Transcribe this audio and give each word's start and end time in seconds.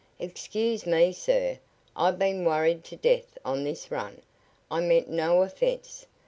"Excuse 0.17 0.87
me, 0.87 1.11
sir. 1.11 1.59
I've 1.95 2.17
been 2.17 2.43
worried 2.43 2.83
to 2.85 2.95
death 2.95 3.37
on 3.45 3.63
this 3.63 3.91
run. 3.91 4.23
I 4.71 4.81
meant 4.81 5.11
no 5.11 5.43
offence. 5.43 6.07